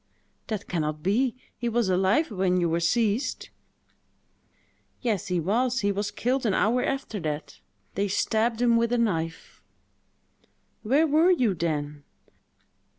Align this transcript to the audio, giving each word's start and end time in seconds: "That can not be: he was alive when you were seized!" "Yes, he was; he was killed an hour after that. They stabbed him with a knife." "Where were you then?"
"That 0.47 0.67
can 0.67 0.81
not 0.81 1.03
be: 1.03 1.35
he 1.59 1.69
was 1.69 1.87
alive 1.87 2.31
when 2.31 2.59
you 2.59 2.67
were 2.67 2.79
seized!" 2.79 3.49
"Yes, 4.99 5.27
he 5.27 5.39
was; 5.39 5.81
he 5.81 5.91
was 5.91 6.09
killed 6.09 6.43
an 6.47 6.55
hour 6.55 6.83
after 6.83 7.19
that. 7.19 7.59
They 7.93 8.07
stabbed 8.07 8.63
him 8.63 8.77
with 8.77 8.91
a 8.91 8.97
knife." 8.97 9.61
"Where 10.81 11.05
were 11.05 11.29
you 11.29 11.53
then?" 11.53 12.03